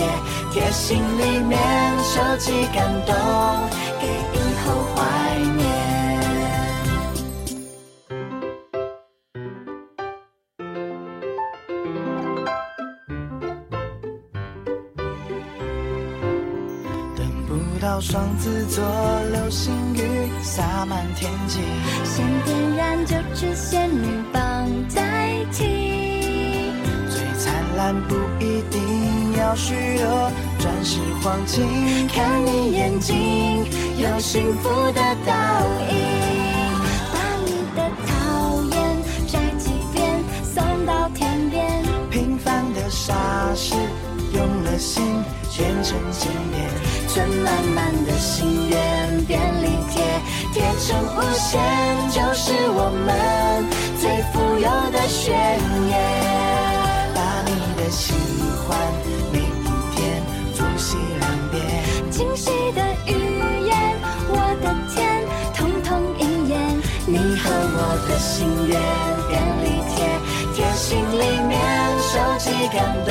[0.51, 1.57] 贴心里面
[2.03, 3.15] 收集感动，
[3.99, 4.67] 给以后
[18.01, 18.81] 双子座
[19.31, 21.59] 流星雨洒满天际，
[22.05, 24.41] 先点燃九只仙女棒
[24.95, 26.71] 代替。
[27.09, 33.65] 最灿烂不一定要许多钻石黄金，看你眼睛
[33.97, 35.33] 有幸福的倒
[35.89, 35.95] 影，
[37.11, 38.77] 把你的讨厌
[39.27, 43.13] 摘几遍送到天边，平凡的傻
[43.53, 43.75] 事
[44.33, 45.03] 用了心
[45.57, 46.98] 变成经典。
[47.11, 50.03] 存满满的心愿便利贴，
[50.53, 51.59] 贴成无限，
[52.11, 53.65] 就是我们
[53.99, 55.33] 最富有的宣
[55.89, 55.91] 言。
[57.15, 57.51] 把你
[57.81, 58.13] 的喜
[58.61, 58.77] 欢
[59.33, 60.21] 每一天
[60.53, 61.59] 复习两遍，
[62.11, 63.11] 惊喜的语
[63.65, 63.73] 言，
[64.29, 65.89] 我的天，通通
[66.19, 66.53] 应验。
[67.07, 68.79] 你和我的心愿
[69.27, 69.97] 便利贴，
[70.53, 71.57] 贴心里面
[71.99, 73.09] 收集感动，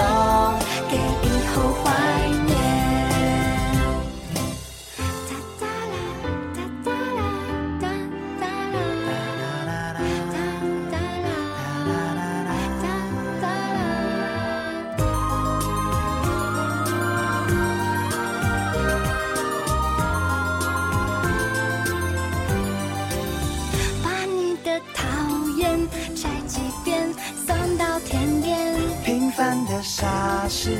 [30.48, 30.70] 是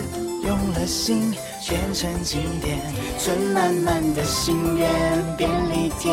[0.43, 1.35] 用了心
[1.69, 2.79] 变成经典，
[3.19, 4.89] 存满满的心愿
[5.37, 6.11] 便利贴，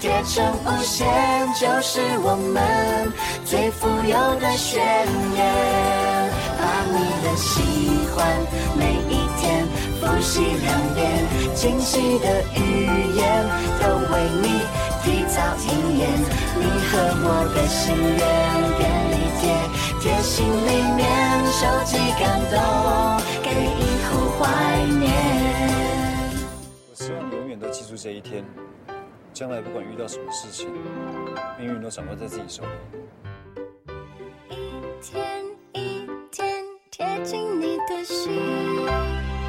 [0.00, 1.06] 贴成无限，
[1.54, 3.12] 就是我们
[3.44, 4.82] 最富有的宣
[5.36, 5.38] 言。
[6.58, 7.62] 把你的喜
[8.14, 8.26] 欢
[8.76, 9.64] 每一天。
[10.00, 11.04] 复习两遍，
[11.54, 12.58] 惊喜的语
[13.14, 13.44] 言
[13.80, 13.82] 都
[14.12, 14.46] 为你
[15.02, 16.02] 提早应验。
[16.58, 16.92] 你和
[17.22, 18.22] 我的心愿
[18.78, 19.42] 便利，贴
[20.26, 22.58] 心里面收集感动，
[23.44, 25.06] 给以后怀念。
[26.90, 28.44] 我希望永远都记住这一天，
[29.32, 30.68] 将来不管遇到什么事情，
[31.56, 32.68] 命运都掌握在自己手里。
[34.50, 34.56] 一
[35.00, 38.32] 天一天贴近你的心。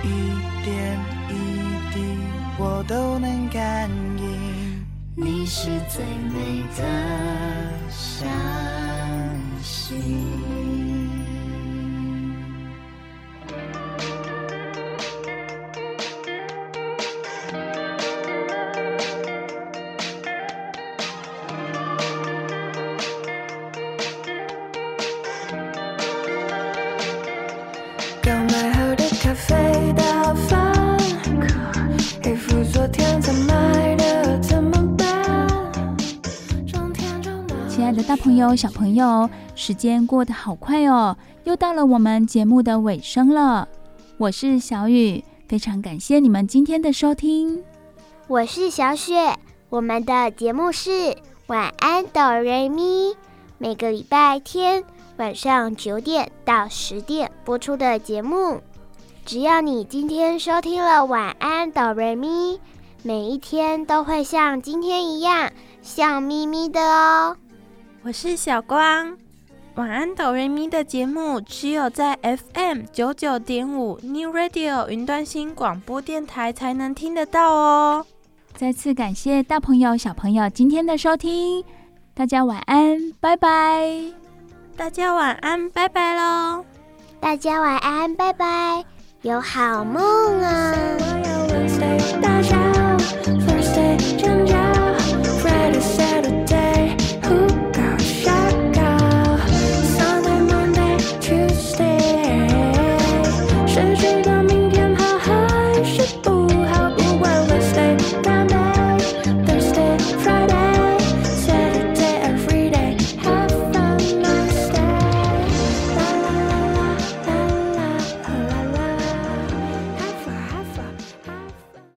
[0.03, 0.07] 一
[0.63, 1.34] 点一
[1.91, 2.19] 滴，
[2.59, 4.86] 我都能感应。
[5.15, 6.84] 你是最美的
[9.88, 10.86] 心。
[37.97, 38.07] 信。
[38.07, 43.67] 大朋友、小朋友，时间过得好快哦，又到了我们节目的尾声了。
[44.17, 47.63] 我是小雨，非常感谢你们今天的收听。
[48.27, 49.35] 我是小雪，
[49.69, 51.17] 我们的节目是
[51.47, 53.15] 晚安哆瑞咪，
[53.57, 54.83] 每个礼拜天
[55.17, 58.61] 晚上九点到十点播出的节目。
[59.25, 62.59] 只要你今天收听了晚安哆瑞咪，
[63.03, 67.35] 每一天都会像今天一样笑眯眯的哦。
[68.08, 69.18] 我是小光，
[69.76, 78.05] 晚安哆瑞咪的节目只有在 FM 九九点五 New Radio 云端新广播电台才能听得到哦。
[78.55, 81.62] 再次感谢大朋友小朋友今天的收听，
[82.14, 83.91] 大家晚安，拜拜。
[84.78, 86.64] 大家晚安，拜拜喽。
[87.20, 88.86] 大家晚安，拜拜，
[89.22, 90.74] 有好梦啊。